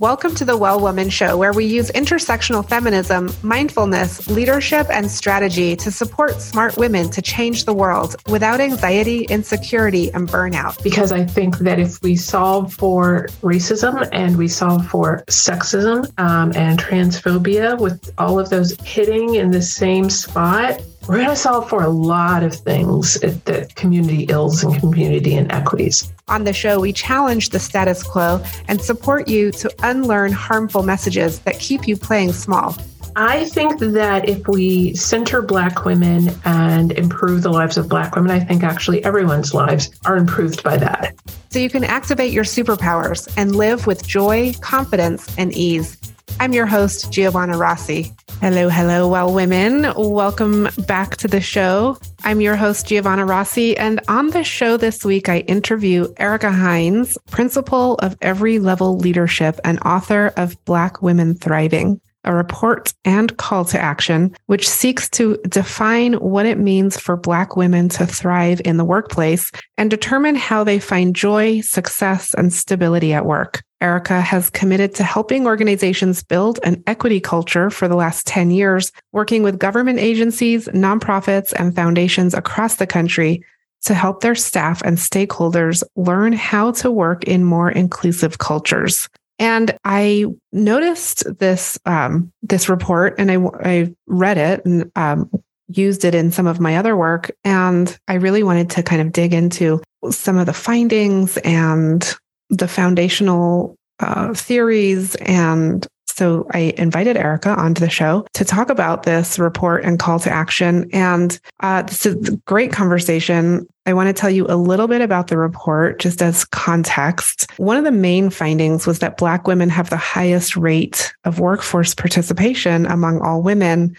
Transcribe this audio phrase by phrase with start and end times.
[0.00, 5.74] Welcome to the Well Woman Show, where we use intersectional feminism, mindfulness, leadership, and strategy
[5.74, 10.80] to support smart women to change the world without anxiety, insecurity, and burnout.
[10.84, 16.52] Because I think that if we solve for racism and we solve for sexism um,
[16.54, 21.68] and transphobia, with all of those hitting in the same spot, we're going to solve
[21.68, 26.12] for a lot of things the community ills and community inequities.
[26.28, 31.38] On the show, we challenge the status quo and support you to unlearn harmful messages
[31.40, 32.76] that keep you playing small.
[33.16, 38.30] I think that if we center Black women and improve the lives of Black women,
[38.30, 41.14] I think actually everyone's lives are improved by that.
[41.48, 45.96] So you can activate your superpowers and live with joy, confidence, and ease.
[46.40, 48.12] I'm your host, Giovanna Rossi.
[48.40, 49.92] Hello, hello, well, women.
[49.96, 51.98] Welcome back to the show.
[52.22, 53.76] I'm your host, Giovanna Rossi.
[53.76, 59.58] And on the show this week, I interview Ericka Hines, principal of Every Level Leadership
[59.64, 65.38] and author of Black Women Thriving a report and call to action, which seeks to
[65.48, 70.64] define what it means for Black women to thrive in the workplace and determine how
[70.64, 73.62] they find joy, success, and stability at work.
[73.80, 78.90] Ericka has committed to helping organizations build an equity culture for the last 10 years,
[79.12, 83.44] working with government agencies, nonprofits, and foundations across the country
[83.82, 89.08] to help their staff and stakeholders learn how to work in more inclusive cultures.
[89.38, 95.30] And I noticed this um, this report, and I I read it and um,
[95.68, 99.12] used it in some of my other work, and I really wanted to kind of
[99.12, 102.14] dig into some of the findings and
[102.50, 105.86] the foundational uh, theories and
[106.18, 110.30] so I invited Ericka onto the show to talk about this report and call to
[110.30, 110.90] action.
[110.92, 113.68] And uh, this is a great conversation.
[113.86, 117.48] I want to tell you a little bit about the report just as context.
[117.56, 121.94] One of the main findings was that Black women have the highest rate of workforce
[121.94, 123.96] participation among all women.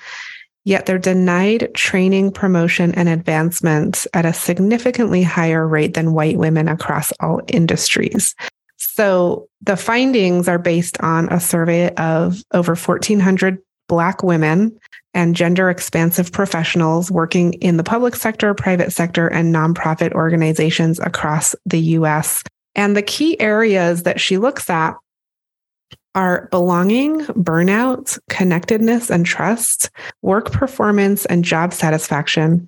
[0.65, 6.67] Yet they're denied training, promotion, and advancement at a significantly higher rate than white women
[6.67, 8.35] across all industries.
[8.99, 14.77] So the findings are based on a survey of over 1,400 Black women
[15.13, 21.55] and gender expansive professionals working in the public sector, private sector, and nonprofit organizations across
[21.65, 22.43] the US.
[22.75, 24.95] And the key areas that she looks at
[26.13, 29.91] are belonging, burnout, connectedness and trust,
[30.23, 32.67] work performance and job satisfaction,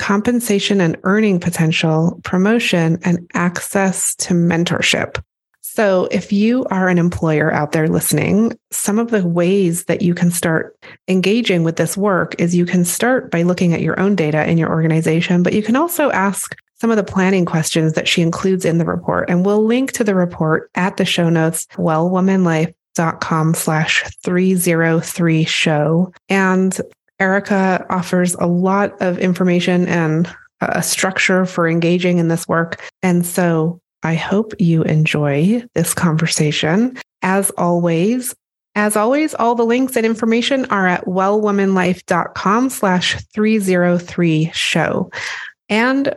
[0.00, 5.22] compensation and earning potential, promotion, and access to mentorship.
[5.78, 10.12] So, if you are an employer out there listening, some of the ways that you
[10.12, 14.16] can start engaging with this work is you can start by looking at your own
[14.16, 18.08] data in your organization, but you can also ask some of the planning questions that
[18.08, 19.30] she includes in the report.
[19.30, 26.12] And we'll link to the report at the show notes, wellwomanlife.com slash 303 show.
[26.28, 26.76] And
[27.20, 30.28] Ericka offers a lot of information and
[30.60, 32.82] a structure for engaging in this work.
[33.00, 36.96] And so I hope you enjoy this conversation.
[37.22, 38.34] As always,
[38.74, 45.10] as always, all the links and information are at wellwomanlife.com slash 303 show.
[45.68, 46.14] And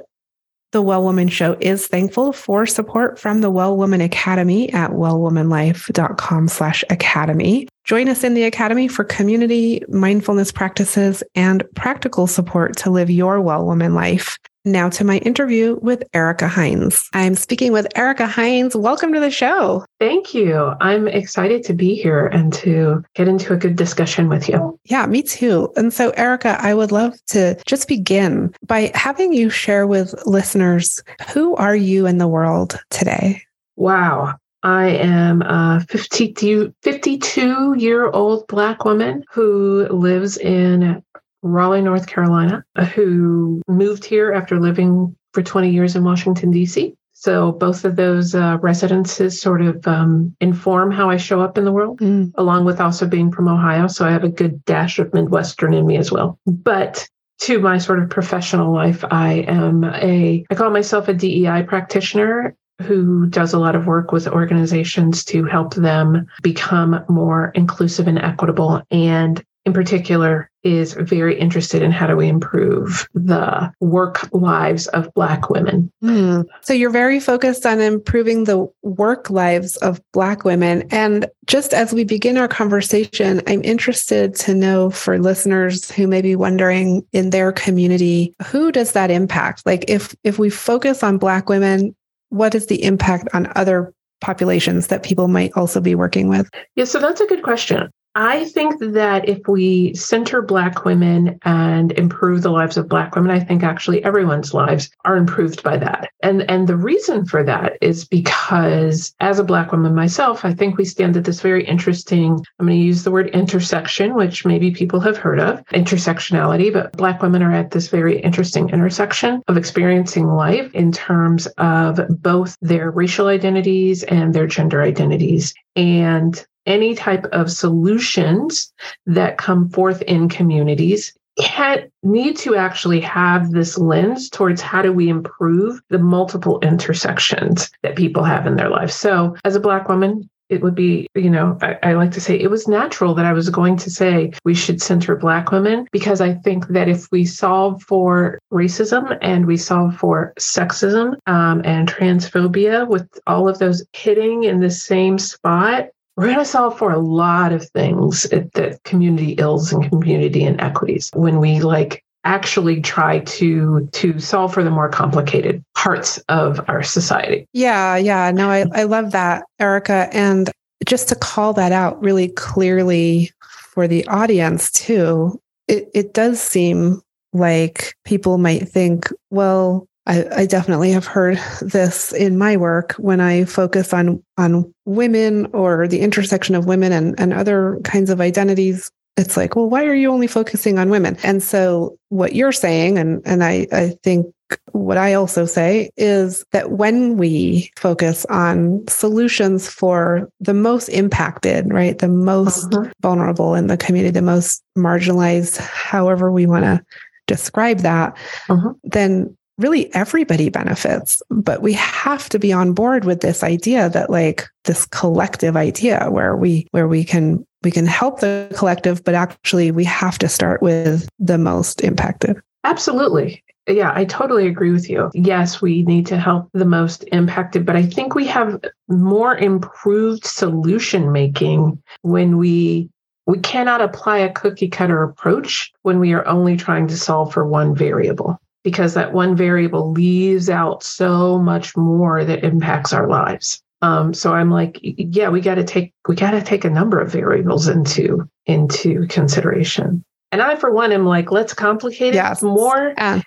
[0.71, 6.47] the Well Woman Show is thankful for support from the Well Woman Academy at wellwomanlife.com
[6.47, 7.67] slash academy.
[7.83, 13.41] Join us in the Academy for community, mindfulness practices, and practical support to live your
[13.41, 14.37] well woman life.
[14.63, 17.09] Now to my interview with Ericka Hines.
[17.13, 18.75] I'm speaking with Ericka Hines.
[18.75, 19.83] Welcome to the show.
[19.99, 20.73] Thank you.
[20.79, 24.79] I'm excited to be here and to get into a good discussion with you.
[24.85, 25.73] Yeah, me too.
[25.75, 31.01] And so, Ericka, I would love to just begin by having you share with listeners
[31.33, 33.41] who are you in the world today?
[33.77, 34.35] Wow.
[34.61, 41.01] I am a 52, 52 year old Black woman who lives in
[41.43, 42.63] Raleigh, North Carolina,
[42.93, 46.95] who moved here after living for 20 years in Washington, D.C.
[47.13, 51.65] So both of those uh, residences sort of um, inform how I show up in
[51.65, 52.31] the world, mm.
[52.35, 53.87] along with also being from Ohio.
[53.87, 56.39] So I have a good dash of Midwestern in me as well.
[56.47, 57.07] But
[57.41, 62.55] to my sort of professional life, I am a, I call myself a DEI practitioner
[62.81, 68.17] who does a lot of work with organizations to help them become more inclusive and
[68.17, 74.87] equitable and in particular is very interested in how do we improve the work lives
[74.87, 75.91] of Black women.
[76.03, 76.45] Mm.
[76.61, 80.83] So you're very focused on improving the work lives of Black women.
[80.91, 86.21] And just as we begin our conversation, I'm interested to know for listeners who may
[86.21, 89.65] be wondering in their community, who does that impact?
[89.65, 91.95] Like if if we focus on Black women,
[92.29, 96.49] what is the impact on other populations that people might also be working with?
[96.75, 97.89] Yeah, so that's a good question.
[98.13, 103.31] I think that if we center Black women and improve the lives of Black women,
[103.31, 106.09] I think actually everyone's lives are improved by that.
[106.21, 110.77] And, and the reason for that is because as a Black woman myself, I think
[110.77, 114.71] we stand at this very interesting, I'm going to use the word intersection, which maybe
[114.71, 119.55] people have heard of, intersectionality, but Black women are at this very interesting intersection of
[119.55, 125.53] experiencing life in terms of both their racial identities and their gender identities.
[125.77, 128.71] And any type of solutions
[129.05, 134.91] that come forth in communities can need to actually have this lens towards how do
[134.91, 138.93] we improve the multiple intersections that people have in their lives.
[138.93, 142.37] So, as a Black woman, it would be, you know, I, I, like to say
[142.37, 146.19] it was natural that I was going to say we should center Black women because
[146.19, 151.87] I think that if we solve for racism and we solve for sexism um, and
[151.87, 155.87] transphobia with all of those hitting in the same spot,
[156.21, 161.09] we're going to solve for a lot of things that community ills and community inequities
[161.15, 166.83] when we like actually try to to solve for the more complicated parts of our
[166.83, 167.47] society.
[167.53, 168.29] Yeah, yeah.
[168.29, 170.09] No, I, I love that, Ericka.
[170.13, 170.51] And
[170.85, 173.31] just to call that out really clearly
[173.73, 177.01] for the audience too, it, it does seem
[177.33, 183.21] like people might think, well, I, I, definitely have heard this in my work when
[183.21, 188.19] I focus on on women or the intersection of women and, and other kinds of
[188.19, 188.91] identities.
[189.17, 191.17] It's like, well, why are you only focusing on women?
[191.21, 194.33] And so what you're saying, and and I, I think
[194.71, 201.71] what I also say is that when we focus on solutions for the most impacted,
[201.71, 202.89] right, the most uh-huh.
[203.01, 206.83] vulnerable in the community, the most marginalized, however we want to
[207.27, 208.17] describe that,
[208.49, 208.73] uh-huh.
[208.83, 214.09] then really everybody benefits but we have to be on board with this idea that
[214.09, 219.15] like this collective idea where we where we can we can help the collective but
[219.15, 222.41] actually we have to start with the most impacted.
[222.63, 223.43] Absolutely.
[223.67, 225.11] Yeah, I totally agree with you.
[225.13, 230.25] Yes, we need to help the most impacted, but I think we have more improved
[230.25, 232.89] solution making when we
[233.27, 237.45] we cannot apply a cookie cutter approach when we are only trying to solve for
[237.47, 243.61] one variable because that one variable leaves out so much more that impacts our lives.
[243.81, 246.99] Um, so I'm like, yeah, we got to take we got to take a number
[246.99, 250.03] of variables into into consideration.
[250.31, 252.41] And I, for one, am like, let's complicate yes.
[252.41, 253.21] it more uh,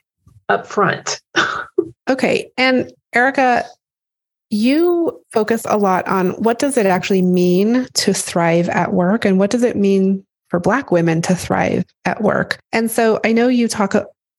[0.49, 1.21] up front.
[2.09, 3.65] okay, and Ericka,
[4.51, 9.39] you focus a lot on what does it actually mean to thrive at work, and
[9.39, 12.61] what does it mean for Black women to thrive at work.
[12.73, 13.95] And so I know you talk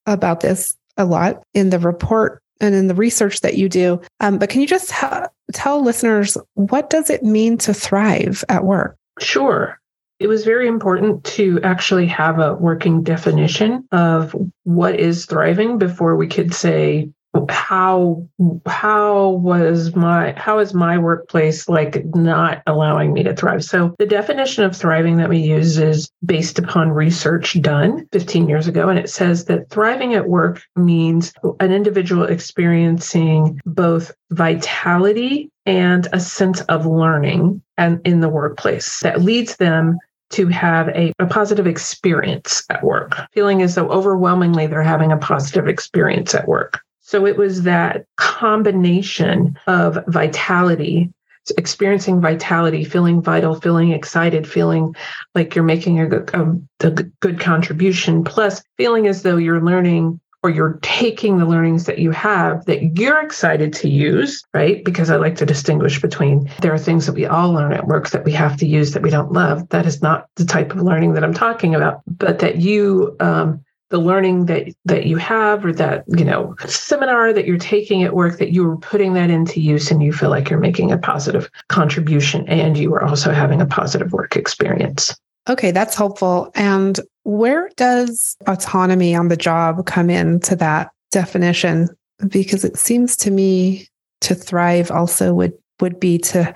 [0.05, 4.01] about this a lot in the report and in the research that you do.
[4.19, 8.63] Um, but can you just ha- tell listeners what does it mean to thrive at
[8.63, 8.97] work?
[9.19, 9.79] Sure.
[10.19, 14.33] It was very important to actually have a working definition of
[14.63, 17.09] what is thriving before we could say
[17.49, 18.27] how
[18.65, 24.05] how was my how is my workplace like not allowing me to thrive so the
[24.05, 28.99] definition of thriving that we use is based upon research done 15 years ago and
[28.99, 36.61] it says that thriving at work means an individual experiencing both vitality and a sense
[36.61, 39.97] of learning and in the workplace that leads them
[40.31, 45.17] to have a, a, positive experience at work, feeling as though overwhelmingly they're having a
[45.17, 46.81] positive experience at work.
[47.07, 51.13] So it was that combination of vitality,
[51.55, 54.95] experiencing vitality, feeling vital, feeling excited, feeling
[55.35, 60.49] like you're making a, a, a good contribution, plus feeling as though you're learning or
[60.49, 64.83] you're taking the learnings that you have that you're excited to use, right?
[64.83, 68.09] Because I like to distinguish between there are things that we all learn at work
[68.11, 69.69] that we have to use that we don't love.
[69.69, 73.64] That is not the type of learning that I'm talking about, but that you um,
[73.89, 78.15] the learning that that you have or that you know seminar that you're taking at
[78.15, 80.97] work that you are putting that into use and you feel like you're making a
[80.97, 85.15] positive contribution and you are also having a positive work experience.
[85.47, 86.51] Okay that's helpful.
[86.55, 91.89] And where does autonomy on the job come into that definition?
[92.27, 93.87] Because it seems to me
[94.21, 96.53] to thrive also would would be to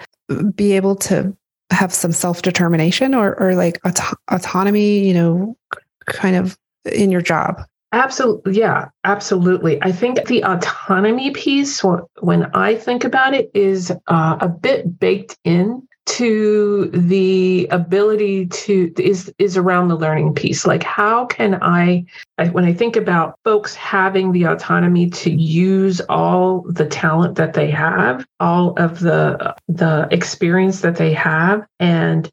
[0.55, 1.36] be able to
[1.71, 5.55] have some self-determination or or like auto- autonomy you know
[6.07, 7.62] kind of in your job.
[7.91, 8.59] Absolutely.
[8.59, 9.81] Yeah, absolutely.
[9.81, 11.83] I think the autonomy piece,
[12.19, 18.91] when I think about it, is uh, a bit baked in to the ability to
[18.98, 22.03] is is around the learning piece like how can I,
[22.39, 27.53] I when i think about folks having the autonomy to use all the talent that
[27.53, 32.27] they have all of the the experience that they have and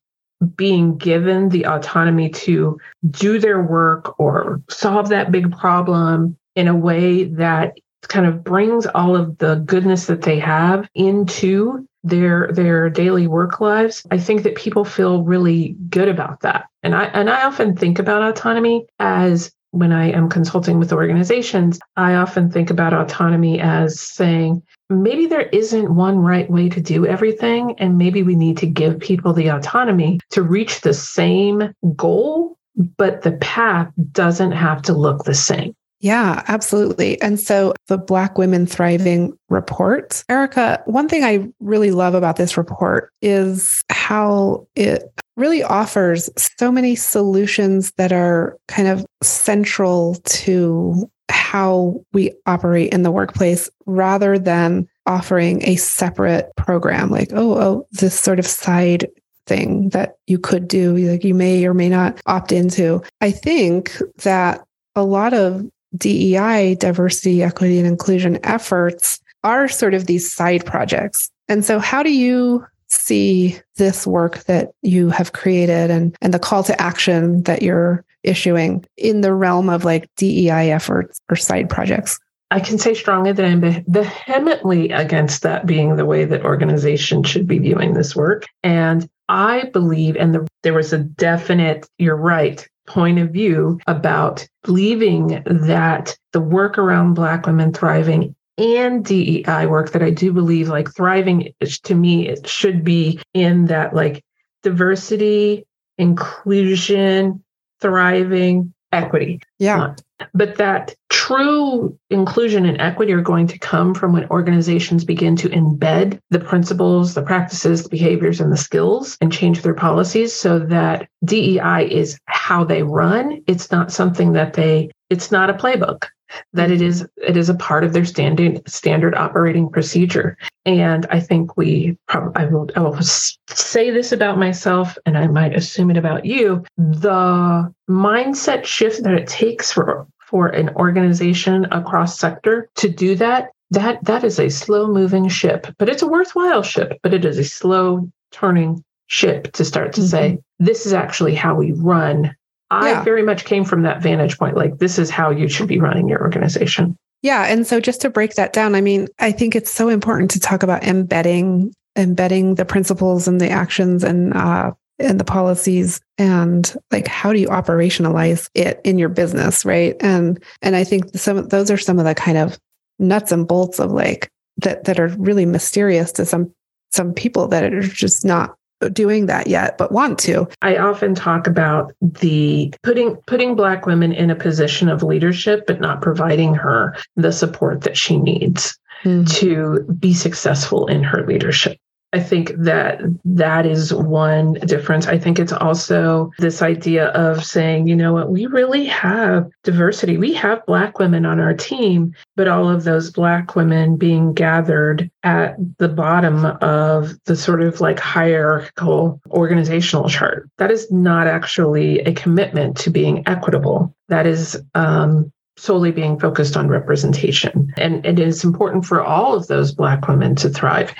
[0.56, 2.78] being given the autonomy to
[3.10, 7.78] do their work or solve that big problem in a way that
[8.08, 13.60] kind of brings all of the goodness that they have into their their daily work
[13.60, 14.06] lives.
[14.10, 16.66] I think that people feel really good about that.
[16.82, 21.78] And i and i often think about autonomy as when i am consulting with organizations
[21.96, 27.06] i often think about autonomy as saying maybe there isn't one right way to do
[27.06, 32.56] everything and maybe we need to give people the autonomy to reach the same goal
[32.96, 37.20] but the path doesn't have to look the same yeah, absolutely.
[37.22, 42.56] And so the Black Women Thriving report, Ericka, one thing I really love about this
[42.56, 45.02] report is how it
[45.36, 53.02] really offers so many solutions that are kind of central to how we operate in
[53.02, 59.06] the workplace rather than offering a separate program like oh oh this sort of side
[59.46, 63.96] thing that you could do like you may or may not opt into i think
[64.22, 64.64] that
[64.96, 65.64] a lot of
[65.96, 71.30] DEI, diversity, equity, and inclusion efforts are sort of these side projects.
[71.48, 76.38] And so, how do you see this work that you have created and, and the
[76.38, 81.68] call to action that you're issuing in the realm of like DEI efforts or side
[81.68, 82.18] projects?
[82.50, 87.46] I can say strongly that I'm vehemently against that being the way that organizations should
[87.46, 88.44] be viewing this work.
[88.62, 94.46] And I believe, and the, there was a definite, you're right, point of view about
[94.62, 100.68] believing that the work around Black women thriving and DEI work that I do believe
[100.68, 101.52] like thriving
[101.84, 104.24] to me it should be in that like
[104.62, 105.66] diversity,
[105.98, 107.44] inclusion,
[107.80, 109.40] thriving, equity.
[109.58, 109.94] Yeah.
[110.20, 115.36] Uh, but that true inclusion and equity are going to come from when organizations begin
[115.36, 120.32] to embed the principles, the practices, the behaviors, and the skills and change their policies
[120.32, 123.42] so that DEI is how they run.
[123.46, 126.06] It's not something that they, it's not a playbook
[126.52, 130.36] that it is it is a part of their standard standard operating procedure.
[130.64, 135.26] And i think we probably I will, I will say this about myself and i
[135.26, 136.64] might assume it about you.
[136.76, 143.50] The mindset shift that it takes for for an organization across sector to do that
[143.70, 147.38] that that is a slow moving ship but it's a worthwhile ship but it is
[147.38, 150.10] a slow turning ship to start to mm-hmm.
[150.10, 152.34] say this is actually how we run
[152.70, 153.04] I yeah.
[153.04, 154.56] very much came from that vantage point.
[154.56, 156.96] Like, this is how you should be running your organization.
[157.22, 157.44] Yeah.
[157.44, 160.40] And so just to break that down, I mean, I think it's so important to
[160.40, 166.74] talk about embedding, embedding the principles and the actions and, uh, and the policies and
[166.90, 171.36] like how do you operationalize it in your business right and and i think some
[171.36, 172.58] of those are some of the kind of
[172.98, 176.50] nuts and bolts of like that that are really mysterious to some
[176.92, 178.56] some people that are just not
[178.92, 184.12] doing that yet but want to i often talk about the putting putting black women
[184.12, 189.24] in a position of leadership but not providing her the support that she needs mm-hmm.
[189.24, 191.78] to be successful in her leadership
[192.12, 195.06] I think that that is one difference.
[195.06, 200.16] I think it's also this idea of saying, you know what, we really have diversity.
[200.16, 205.10] We have Black women on our team, but all of those Black women being gathered
[205.24, 210.48] at the bottom of the sort of like hierarchical organizational chart.
[210.58, 213.94] That is not actually a commitment to being equitable.
[214.08, 217.72] That is um, solely being focused on representation.
[217.76, 220.94] And it is important for all of those Black women to thrive.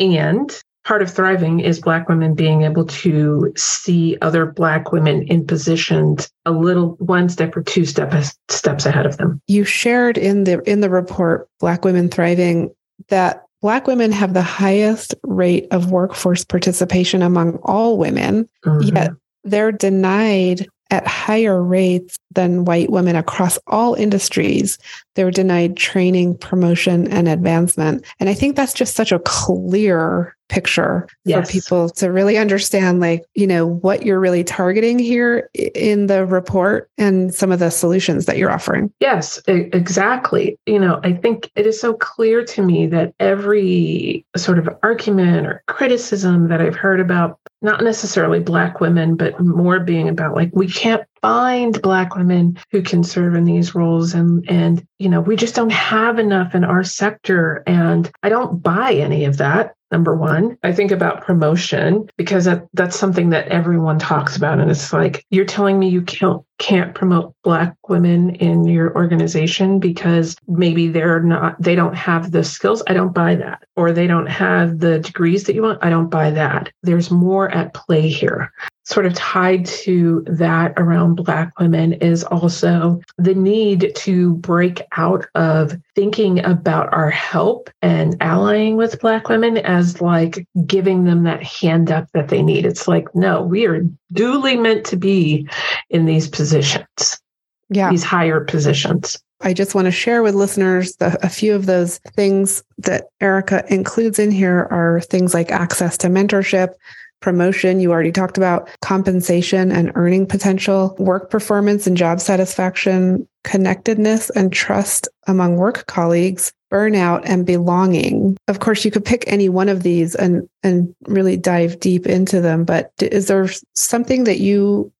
[0.00, 0.50] And
[0.84, 6.30] part of thriving is Black women being able to see other Black women in positions
[6.46, 8.12] a little one step or two step,
[8.48, 9.40] steps ahead of them.
[9.46, 12.70] You shared in the in the report Black Women Thriving
[13.08, 18.96] that Black women have the highest rate of workforce participation among all women, mm-hmm.
[18.96, 19.10] yet
[19.44, 24.78] they're denied at higher rates than white women across all industries.
[25.14, 28.04] They were denied training, promotion, and advancement.
[28.20, 31.46] And I think that's just such a clear picture yes.
[31.46, 36.26] for people to really understand like you know what you're really targeting here in the
[36.26, 41.50] report and some of the solutions that you're offering yes exactly you know i think
[41.54, 46.74] it is so clear to me that every sort of argument or criticism that i've
[46.74, 52.14] heard about not necessarily black women but more being about like we can't find black
[52.16, 56.18] women who can serve in these roles and and you know we just don't have
[56.18, 60.56] enough in our sector and i don't buy any of that number one.
[60.62, 64.60] I think about promotion because that, that's something that everyone talks about.
[64.60, 69.80] And it's like, you're telling me you can't, can't promote Black women in your organization
[69.80, 72.82] because maybe they're not, they don't have the skills.
[72.86, 73.64] I don't buy that.
[73.76, 75.82] Or they don't have the degrees that you want.
[75.82, 76.70] I don't buy that.
[76.82, 78.52] There's more at play here
[78.90, 85.26] sort of tied to that around Black women is also the need to break out
[85.36, 91.42] of thinking about our help and allying with Black women as like giving them that
[91.42, 92.66] hand up that they need.
[92.66, 95.48] It's like, no, we are duly meant to be
[95.88, 97.20] in these positions,
[97.68, 97.90] yeah.
[97.90, 99.22] these higher positions.
[99.42, 103.66] I just want to share with listeners the, a few of those things that Ericka
[103.68, 106.74] includes in here are things like access to mentorship,
[107.20, 114.30] promotion, you already talked about compensation and earning potential, work performance and job satisfaction, connectedness
[114.30, 118.36] and trust among work colleagues, burnout and belonging.
[118.48, 122.40] Of course, you could pick any one of these and and really dive deep into
[122.40, 124.92] them, but is there something that you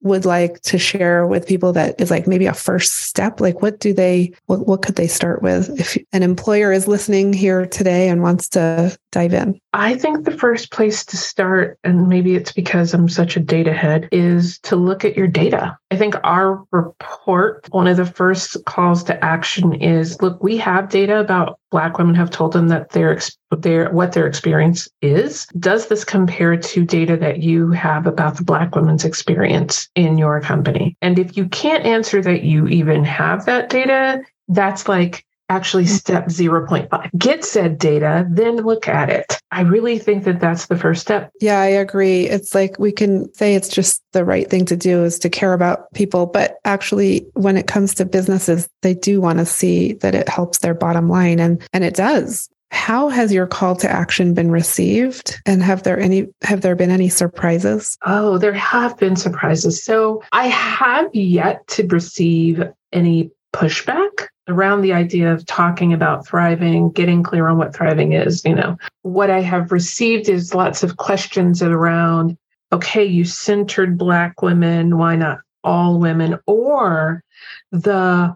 [0.00, 3.40] would like to share with people that is like maybe a first step?
[3.40, 5.68] Like what do they what, what could they start with?
[5.78, 9.60] If an employer is listening here today and wants to dive in?
[9.72, 13.72] I think the first place to start and maybe it's because i'm such a data
[13.72, 15.76] head is to look at your data.
[15.90, 20.88] I think our report one of the first calls to action is look we have
[20.88, 23.18] data about black women have told them that their
[23.50, 25.46] their what their experience is.
[25.58, 30.40] Does this compare to data that you have about the black women's experience in your
[30.40, 30.96] company.
[31.00, 36.26] And if you can't answer that you even have that data, that's like actually step
[36.26, 41.00] 0.5 get said data then look at it i really think that that's the first
[41.00, 44.76] step yeah i agree it's like we can say it's just the right thing to
[44.76, 49.20] do is to care about people but actually when it comes to businesses they do
[49.20, 53.32] want to see that it helps their bottom line and and it does how has
[53.32, 55.40] your call to action been received?
[55.46, 57.96] And have there any have there been any surprises?
[58.04, 59.82] Oh, there have been surprises.
[59.82, 62.62] So I have yet to receive
[62.92, 68.44] any pushback around the idea of talking about thriving, getting clear on what thriving is.
[68.44, 72.36] You know, what I have received is lots of questions around,
[72.72, 76.38] okay, you centered Black women, why not all women?
[76.46, 77.22] Or
[77.72, 78.34] the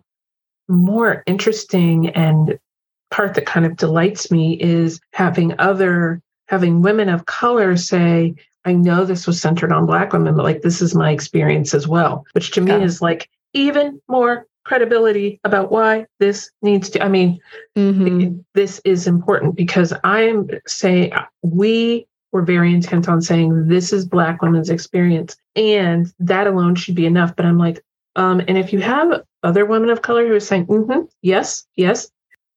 [0.69, 2.59] more interesting and
[3.11, 8.73] part that kind of delights me is having other having women of color say i
[8.73, 12.25] know this was centered on black women but like this is my experience as well
[12.33, 17.39] which to me is like even more credibility about why this needs to i mean
[17.77, 18.39] mm-hmm.
[18.55, 24.41] this is important because i'm saying we were very intent on saying this is black
[24.43, 27.83] women's experience and that alone should be enough but i'm like
[28.17, 32.11] um and if you have other women of color who are saying mm-hmm, yes yes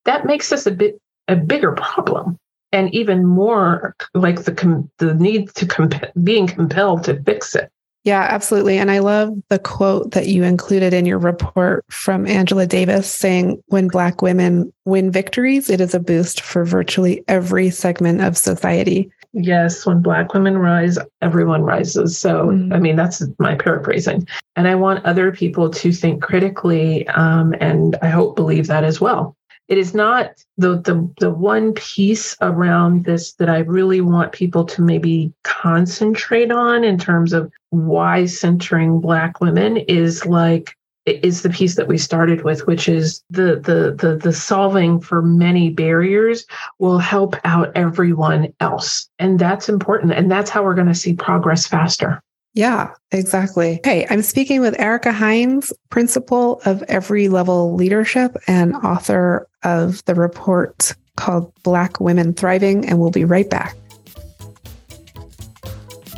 [0.04, 2.38] that makes us a bit a bigger problem
[2.72, 7.70] and even more like the com- the need to comp- being compelled to fix it
[8.06, 8.78] yeah, absolutely.
[8.78, 13.60] And I love the quote that you included in your report from Angela Davis saying,
[13.66, 19.10] when Black women win victories, it is a boost for virtually every segment of society.
[19.32, 22.16] Yes, when Black women rise, everyone rises.
[22.16, 22.72] So, mm-hmm.
[22.72, 24.24] I mean, that's my paraphrasing.
[24.54, 29.00] And I want other people to think critically um, and I hope believe that as
[29.00, 29.36] well
[29.68, 34.64] it is not the, the the one piece around this that I really want people
[34.64, 41.50] to maybe concentrate on in terms of why centering black women is like is the
[41.50, 46.44] piece that we started with which is the the the the solving for many barriers
[46.78, 49.08] will help out everyone else.
[49.18, 50.12] And that's important.
[50.12, 52.22] And that's how we're going to see progress faster
[52.56, 53.80] yeah, exactly.
[53.84, 60.14] Hey, I'm speaking with Ericka Hines, principal of Every Level Leadership and author of the
[60.14, 63.76] report called Black Women Thriving, and we'll be right back.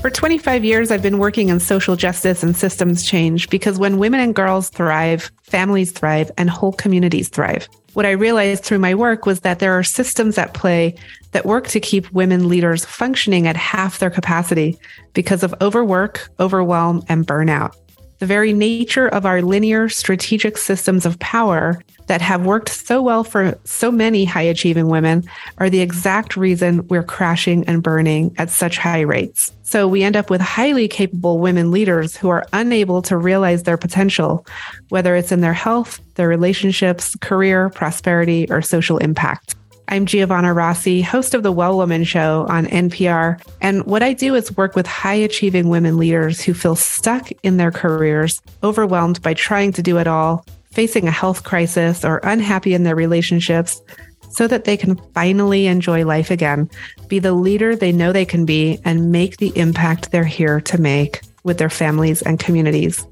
[0.00, 4.20] For 25 years, I've been working in social justice and systems change because when women
[4.20, 7.68] and girls thrive, families thrive, and whole communities thrive.
[7.94, 10.94] What I realized through my work was that there are systems at play
[11.32, 14.78] that work to keep women leaders functioning at half their capacity
[15.12, 17.74] because of overwork, overwhelm, and burnout.
[18.18, 23.22] The very nature of our linear strategic systems of power that have worked so well
[23.22, 25.22] for so many high achieving women
[25.58, 29.52] are the exact reason we're crashing and burning at such high rates.
[29.62, 33.76] So we end up with highly capable women leaders who are unable to realize their
[33.76, 34.46] potential,
[34.88, 39.54] whether it's in their health, their relationships, career, prosperity, or social impact.
[39.90, 43.40] I'm Giovanna Rossi, host of the Well Woman Show on NPR.
[43.62, 47.56] And what I do is work with high achieving women leaders who feel stuck in
[47.56, 52.74] their careers, overwhelmed by trying to do it all, facing a health crisis, or unhappy
[52.74, 53.80] in their relationships,
[54.28, 56.68] so that they can finally enjoy life again,
[57.08, 60.78] be the leader they know they can be, and make the impact they're here to
[60.78, 63.06] make with their families and communities.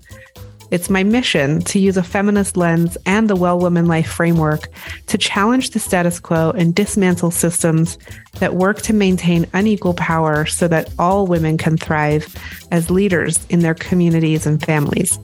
[0.71, 4.69] It's my mission to use a feminist lens and the Well Woman Life framework
[5.07, 7.99] to challenge the status quo and dismantle systems
[8.41, 12.35] that work to maintain unequal power so that all women can thrive
[12.71, 15.19] as leaders in their communities and families.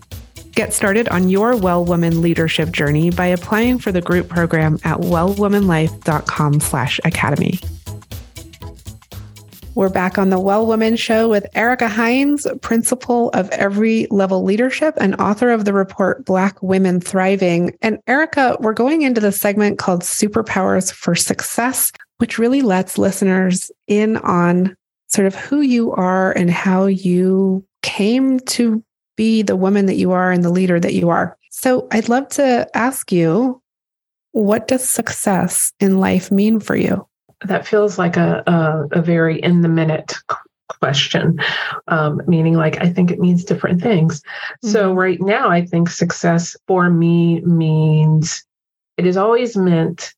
[0.53, 4.99] Get started on your Well Woman leadership journey by applying for the group program at
[4.99, 7.61] wellwomanlife.com/academy.
[9.75, 14.95] We're back on the Well Woman Show with Ericka Hines, principal of Every Level Leadership
[15.01, 17.75] and author of the report Black Women Thriving.
[17.81, 23.73] And Ericka, we're going into the segment called Superpowers for Success, which really lets listeners
[23.87, 24.77] in on
[25.09, 28.85] sort of who you are and how you came to
[29.17, 31.39] be the woman that you are and the leader that you are.
[31.51, 33.63] So I'd love to ask you,
[34.33, 37.07] what does success in life mean for you?
[37.45, 40.15] That feels like a, a, a very in the minute
[40.81, 41.39] question,
[41.89, 44.21] um, meaning like I think it means different things.
[44.21, 44.69] Mm-hmm.
[44.69, 48.45] So, right now, I think success for me means
[48.97, 50.15] it has always meant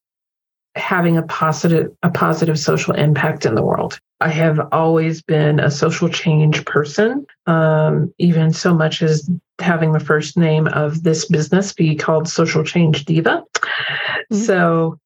[0.76, 3.98] having a positive a positive social impact in the world.
[4.20, 9.28] I have always been a social change person, um, even so much as
[9.60, 13.44] having the first name of this business be called Social Change Diva.
[13.54, 14.36] Mm-hmm.
[14.36, 14.98] So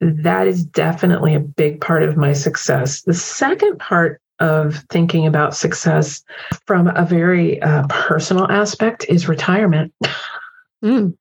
[0.00, 3.02] that is definitely a big part of my success.
[3.02, 6.22] The second part of thinking about success
[6.66, 9.92] from a very uh, personal aspect is retirement.
[10.80, 11.16] Mm.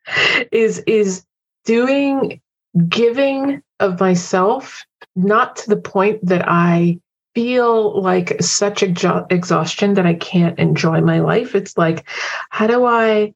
[0.51, 1.25] is is
[1.65, 2.39] doing
[2.87, 4.85] giving of myself
[5.15, 6.99] not to the point that I
[7.33, 11.55] feel like such exhaustion that I can't enjoy my life.
[11.55, 12.07] It's like,
[12.49, 13.33] how do I?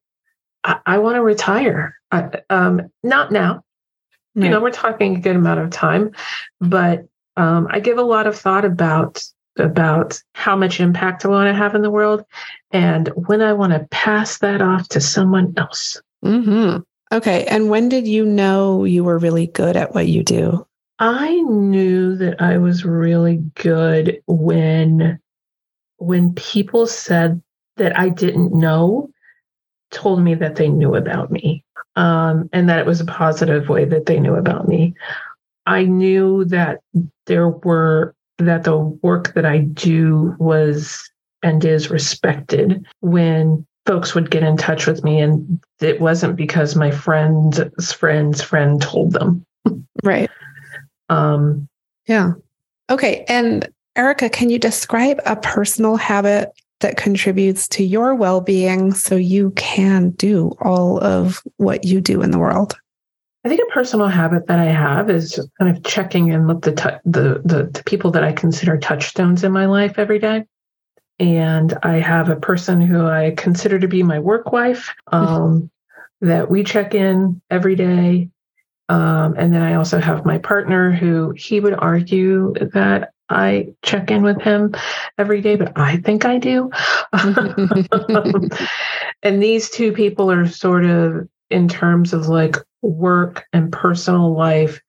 [0.64, 1.96] I, I want to retire.
[2.12, 3.64] I, um, not now.
[4.36, 4.46] Right.
[4.46, 6.12] You know, we're talking a good amount of time,
[6.60, 7.06] but
[7.38, 9.24] um, I give a lot of thought about
[9.58, 12.24] about how much impact I want to have in the world,
[12.72, 16.02] and when I want to pass that off to someone else.
[16.24, 16.80] Mm-hmm.
[17.14, 20.66] Okay, and when did you know you were really good at what you do?
[21.00, 25.20] I knew that I was really good when
[25.98, 27.42] when people said
[27.78, 29.10] that I didn't know,
[29.92, 31.61] told me that they knew about me
[31.96, 34.94] um, and that it was a positive way that they knew about me.
[35.66, 36.80] I knew that
[37.28, 41.10] there were that the work that I do was
[41.44, 46.76] and is respected when folks would get in touch with me and it wasn't because
[46.76, 47.60] my friend's
[47.94, 49.46] friend's friend told them.
[50.04, 50.30] Right.
[51.10, 51.68] Um
[52.08, 52.34] yeah.
[52.90, 53.26] Okay.
[53.28, 56.52] And Erica, can you describe a personal habit
[56.82, 62.22] that contributes to your well being so you can do all of what you do
[62.22, 62.76] in the world?
[63.44, 67.00] I think a personal habit that I have is kind of checking in with the,
[67.06, 70.46] the, the the people that I consider touchstones in my life every day.
[71.20, 75.72] And I have a person who I consider to be my work wife um,
[76.22, 78.30] that we check in every day.
[78.90, 84.12] Um, and then I also have my partner who he would argue that I check
[84.12, 84.76] in with him
[85.18, 86.70] every day, but I think I do.
[89.24, 94.82] and these two people are sort of in terms of like work and personal life,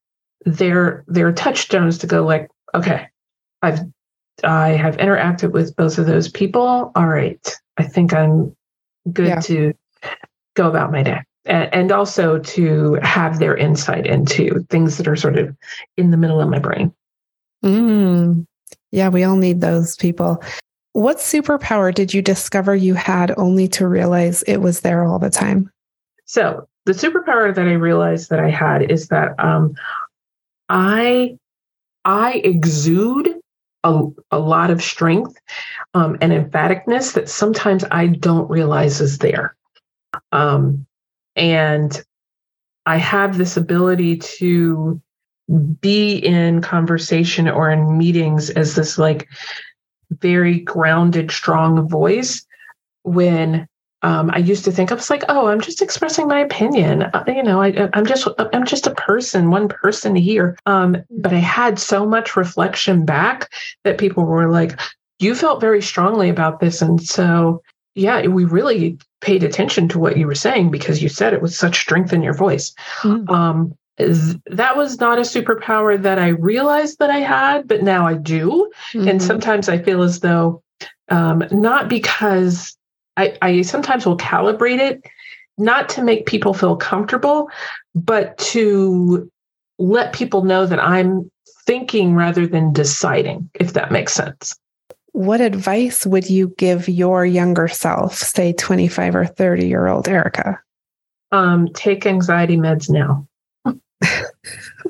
[0.44, 3.08] they're they're touchstones to go like, okay,
[3.62, 3.80] I've
[4.44, 6.92] I have interacted with both of those people.
[6.94, 7.60] All right.
[7.76, 8.56] I think I'm
[9.12, 9.40] good yeah.
[9.40, 9.74] to
[10.54, 11.20] go about my day.
[11.44, 15.56] And, and also to have their insight into things that are sort of
[15.96, 16.92] in the middle of my brain.
[17.64, 18.46] Mm.
[18.90, 20.42] Yeah, we all need those people.
[20.92, 25.30] What superpower did you discover you had only to realize it was there all the
[25.30, 25.70] time?
[26.26, 29.74] So, the superpower that I realized that I had is that um,
[30.68, 31.38] I
[32.04, 33.40] I exude
[33.84, 35.38] a, a lot of strength
[35.94, 39.56] um, and emphaticness that sometimes I don't realize is there.
[40.32, 40.86] Um,
[41.36, 42.02] and
[42.86, 45.00] I have this ability to
[45.80, 49.28] be in conversation or in meetings as this like
[50.10, 52.44] very grounded, strong voice
[53.02, 53.66] when
[54.02, 57.04] um, I used to think I was like, oh, I'm just expressing my opinion.
[57.04, 60.58] Uh, you know, I, am just I'm just a person, one person here.
[60.66, 63.52] Um, but I had so much reflection back
[63.84, 64.78] that people were like,
[65.20, 67.62] you felt very strongly about this, and so
[67.94, 71.54] yeah, we really paid attention to what you were saying because you said it with
[71.54, 72.74] such strength in your voice.
[73.02, 73.30] Mm-hmm.
[73.32, 78.14] Um, that was not a superpower that I realized that I had, but now I
[78.14, 78.70] do.
[78.92, 79.08] Mm-hmm.
[79.08, 80.62] And sometimes I feel as though,
[81.08, 82.76] um, not because
[83.16, 85.04] I, I sometimes will calibrate it,
[85.58, 87.50] not to make people feel comfortable,
[87.94, 89.30] but to
[89.78, 91.30] let people know that I'm
[91.66, 94.56] thinking rather than deciding, if that makes sense.
[95.12, 100.58] What advice would you give your younger self, say 25 or 30 year old Ericka?
[101.30, 103.26] Um, take anxiety meds now.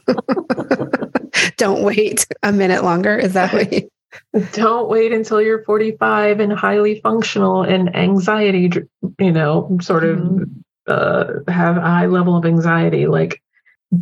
[1.56, 3.16] Don't wait a minute longer.
[3.16, 3.88] Is that what you?
[4.52, 8.70] Don't wait until you're 45 and highly functional and anxiety,
[9.18, 10.44] you know, sort of mm-hmm.
[10.86, 13.06] uh, have a high level of anxiety.
[13.06, 13.42] Like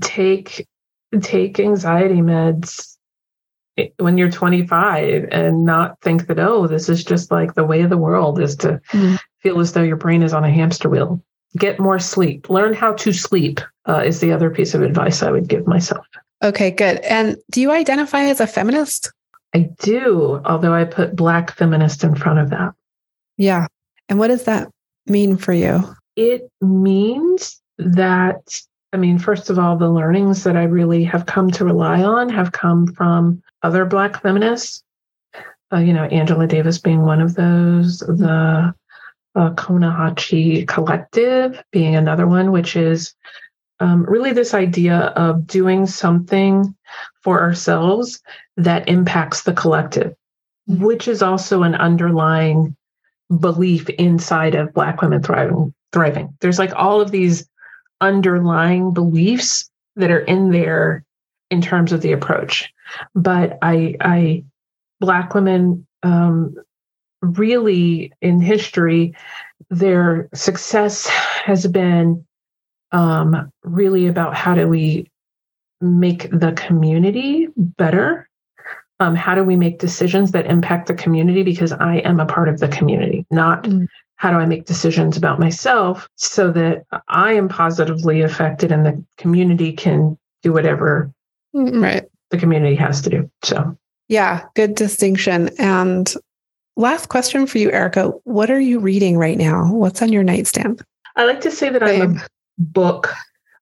[0.01, 0.66] take
[1.20, 2.96] take anxiety meds
[3.99, 7.90] when you're 25 and not think that oh this is just like the way of
[7.90, 9.16] the world is to mm-hmm.
[9.40, 11.23] feel as though your brain is on a hamster wheel
[11.57, 12.49] get more sleep.
[12.49, 16.07] Learn how to sleep uh, is the other piece of advice i would give myself.
[16.43, 16.99] Okay good.
[16.99, 19.13] And do you identify as a feminist?
[19.55, 22.73] I do although i put black feminist in front of that.
[23.37, 23.67] Yeah.
[24.09, 24.71] And what does that
[25.07, 25.83] mean for you?
[26.17, 31.51] It means that I mean, first of all, the learnings that I really have come
[31.53, 34.83] to rely on have come from other Black feminists.
[35.73, 38.75] Uh, you know, Angela Davis being one of those, the
[39.35, 43.14] uh, Combahee Collective being another one, which is
[43.81, 46.75] um, really this idea of doing something
[47.23, 48.21] for ourselves
[48.57, 50.14] that impacts the collective,
[50.69, 50.85] mm-hmm.
[50.85, 52.77] which is also an underlying
[53.38, 55.75] belief inside of Black women thriving.
[55.93, 56.37] Thriving.
[56.40, 57.49] There's like all of these
[58.01, 61.05] underlying beliefs that are in there
[61.51, 62.73] in terms of the approach.
[63.14, 64.45] But I, I,
[65.01, 66.55] black women, um,
[67.22, 69.14] really in history,
[69.68, 72.24] their success has been
[72.92, 75.11] um, really about how do we
[75.80, 78.28] make the community better
[78.98, 82.50] um, how do we make decisions that impact the community because i am a part
[82.50, 83.88] of the community not mm
[84.20, 89.02] how do I make decisions about myself so that I am positively affected and the
[89.16, 91.11] community can do whatever
[91.54, 92.04] right.
[92.28, 93.30] the community has to do.
[93.42, 93.78] So,
[94.09, 95.48] yeah, good distinction.
[95.59, 96.12] And
[96.76, 99.72] last question for you, Ericka What are you reading right now?
[99.72, 100.83] What's on your nightstand?
[101.16, 102.02] I like to say that Same.
[102.02, 102.22] I'm a
[102.59, 103.12] book.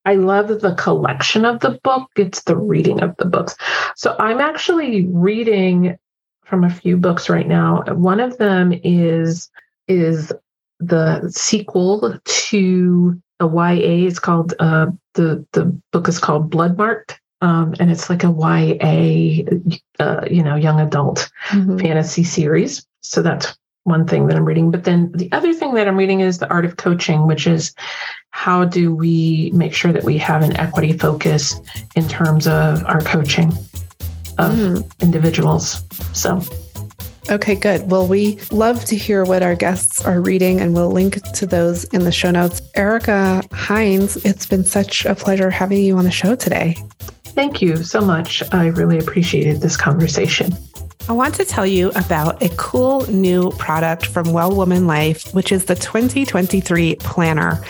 [0.04, 2.08] I love the collection of the book.
[2.16, 3.56] It's the reading of the books.
[3.96, 5.98] So I'm actually reading
[6.44, 7.82] from a few books right now.
[7.88, 9.50] One of them is
[9.86, 10.32] is
[10.80, 14.06] the sequel to a YA.
[14.06, 19.44] It's called uh, the the book is called Bloodmarked, um, and it's like a YA,
[20.00, 21.78] uh, you know, young adult mm-hmm.
[21.78, 22.86] fantasy series.
[23.00, 24.70] So that's one thing that I'm reading.
[24.70, 27.74] But then the other thing that I'm reading is The Art of Coaching, which is
[28.30, 31.58] how do we make sure that we have an equity focus
[31.96, 33.48] in terms of our coaching
[34.38, 35.00] of mm.
[35.00, 35.82] individuals.
[36.12, 36.42] So
[37.30, 37.90] Okay, good.
[37.90, 41.84] Well, we love to hear what our guests are reading, and we'll link to those
[41.84, 42.62] in the show notes.
[42.74, 46.74] Ericka Hines, it's been such a pleasure having you on the show today.
[47.24, 48.42] Thank you so much.
[48.54, 50.56] I really appreciated this conversation.
[51.08, 55.50] I want to tell you about a cool new product from Well Woman Life, which
[55.52, 57.64] is the 2023 Planner.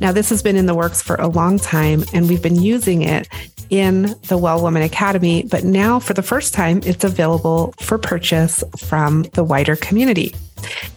[0.00, 3.02] Now, this has been in the works for a long time, and we've been using
[3.02, 3.28] it
[3.70, 8.64] in the Well Woman Academy, but now for the first time, it's available for purchase
[8.76, 10.34] from the wider community.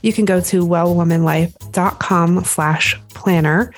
[0.01, 3.71] You can go to wellwomanlife.com slash planner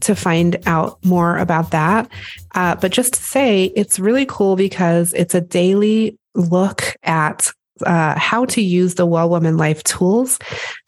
[0.00, 2.10] to find out more about that.
[2.52, 7.52] Uh, but just to say, it's really cool because it's a daily look at
[7.82, 10.38] uh, how to use the Well Woman Life tools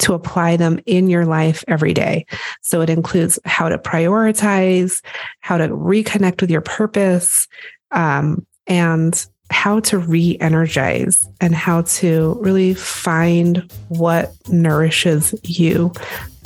[0.01, 2.27] to apply them in your life every day.
[2.61, 5.03] So it includes how to prioritize,
[5.41, 7.49] how to reconnect with your purpose,
[7.91, 15.93] um, and how to re energize and how to really find what nourishes you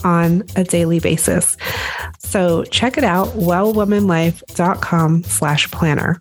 [0.05, 1.57] on a daily basis.
[2.19, 6.21] So check it out, wellwomanlife.com slash planner.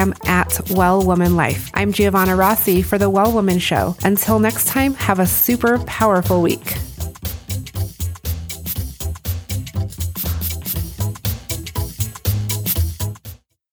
[0.00, 1.70] Instagram at Well Woman Life.
[1.74, 3.96] I'm Giovanna Rossi for The Well Woman Show.
[4.04, 6.76] Until next time, have a super powerful week.